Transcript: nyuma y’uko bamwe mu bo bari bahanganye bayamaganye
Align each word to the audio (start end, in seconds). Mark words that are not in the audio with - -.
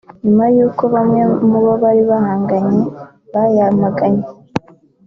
nyuma 0.23 0.45
y’uko 0.55 0.83
bamwe 0.93 1.21
mu 1.49 1.59
bo 1.65 1.73
bari 1.83 2.01
bahanganye 2.09 2.81
bayamaganye 3.33 4.25